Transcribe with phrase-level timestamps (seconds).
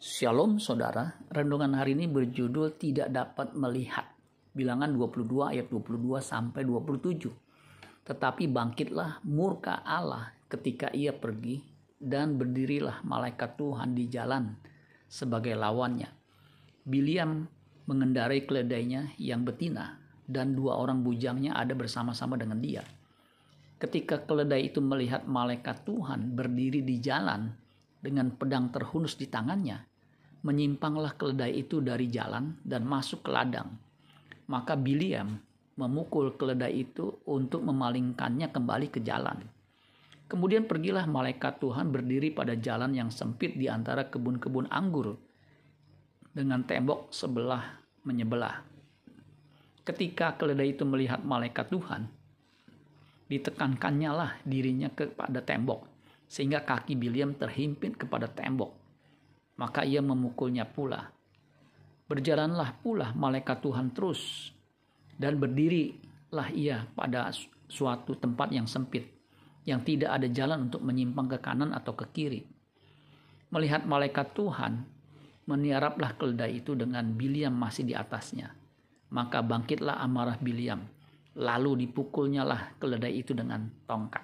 [0.00, 4.08] Shalom saudara, renungan hari ini berjudul tidak dapat melihat.
[4.56, 7.28] Bilangan 22 ayat 22 sampai 27.
[8.08, 11.60] Tetapi bangkitlah murka Allah ketika ia pergi
[12.00, 14.56] dan berdirilah malaikat Tuhan di jalan
[15.04, 16.08] sebagai lawannya.
[16.80, 17.44] Biliam
[17.84, 22.88] mengendarai keledainya yang betina dan dua orang bujangnya ada bersama-sama dengan dia.
[23.76, 27.52] Ketika keledai itu melihat malaikat Tuhan berdiri di jalan
[28.00, 29.89] dengan pedang terhunus di tangannya,
[30.40, 33.76] menyimpanglah keledai itu dari jalan dan masuk ke ladang.
[34.48, 35.36] Maka Biliam
[35.76, 39.40] memukul keledai itu untuk memalingkannya kembali ke jalan.
[40.30, 45.18] Kemudian pergilah malaikat Tuhan berdiri pada jalan yang sempit di antara kebun-kebun anggur
[46.30, 48.62] dengan tembok sebelah menyebelah.
[49.82, 52.06] Ketika keledai itu melihat malaikat Tuhan,
[53.26, 55.90] ditekankannya lah dirinya kepada tembok
[56.30, 58.79] sehingga kaki Biliam terhimpit kepada tembok.
[59.60, 61.12] Maka ia memukulnya pula.
[62.08, 64.50] Berjalanlah pula malaikat Tuhan terus
[65.20, 67.28] dan berdirilah ia pada
[67.68, 69.20] suatu tempat yang sempit
[69.68, 72.42] yang tidak ada jalan untuk menyimpang ke kanan atau ke kiri.
[73.52, 74.82] Melihat malaikat Tuhan,
[75.44, 78.54] meniaraplah keledai itu dengan Biliam masih di atasnya.
[79.10, 80.86] Maka bangkitlah amarah Biliam,
[81.34, 84.22] lalu dipukulnya lah keledai itu dengan tongkat.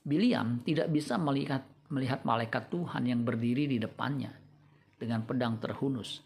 [0.00, 1.60] Biliam tidak bisa melihat
[1.90, 4.30] melihat malaikat Tuhan yang berdiri di depannya
[4.96, 6.22] dengan pedang terhunus.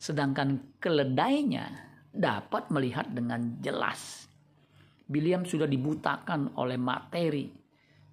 [0.00, 1.70] Sedangkan keledainya
[2.10, 4.28] dapat melihat dengan jelas.
[5.04, 7.52] Biliam sudah dibutakan oleh materi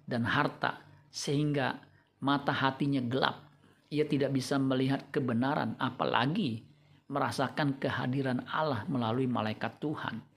[0.04, 1.80] dan harta sehingga
[2.20, 3.48] mata hatinya gelap.
[3.92, 6.64] Ia tidak bisa melihat kebenaran apalagi
[7.12, 10.31] merasakan kehadiran Allah melalui malaikat Tuhan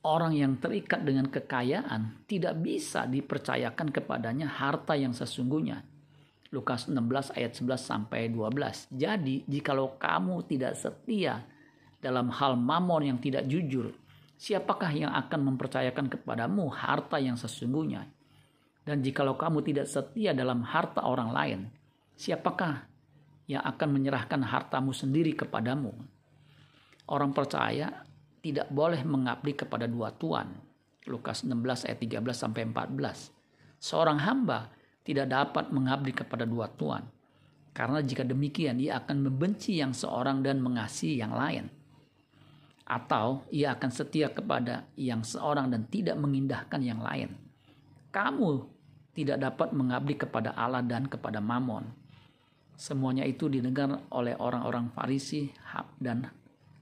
[0.00, 5.84] orang yang terikat dengan kekayaan tidak bisa dipercayakan kepadanya harta yang sesungguhnya.
[6.50, 8.90] Lukas 16 ayat 11 sampai 12.
[8.90, 11.46] Jadi, jikalau kamu tidak setia
[12.02, 13.94] dalam hal mamon yang tidak jujur,
[14.34, 18.08] siapakah yang akan mempercayakan kepadamu harta yang sesungguhnya?
[18.82, 21.60] Dan jikalau kamu tidak setia dalam harta orang lain,
[22.18, 22.88] siapakah
[23.46, 25.94] yang akan menyerahkan hartamu sendiri kepadamu?
[27.06, 28.09] Orang percaya
[28.40, 30.48] tidak boleh mengabdi kepada dua tuan.
[31.08, 33.32] Lukas 16 ayat 13 sampai 14.
[33.80, 34.68] Seorang hamba
[35.04, 37.04] tidak dapat mengabdi kepada dua tuan.
[37.72, 41.72] Karena jika demikian ia akan membenci yang seorang dan mengasihi yang lain.
[42.84, 47.38] Atau ia akan setia kepada yang seorang dan tidak mengindahkan yang lain.
[48.10, 48.66] Kamu
[49.14, 51.86] tidak dapat mengabdi kepada Allah dan kepada Mamon.
[52.74, 55.52] Semuanya itu didengar oleh orang-orang Farisi
[56.00, 56.26] dan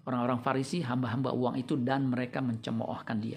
[0.09, 3.37] orang-orang Farisi hamba-hamba uang itu dan mereka mencemoohkan dia.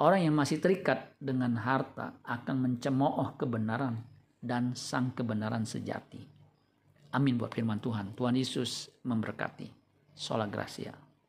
[0.00, 4.00] Orang yang masih terikat dengan harta akan mencemooh kebenaran
[4.40, 6.24] dan sang kebenaran sejati.
[7.12, 8.16] Amin buat firman Tuhan.
[8.16, 9.68] Tuhan Yesus memberkati.
[10.16, 11.09] Sola Gracia.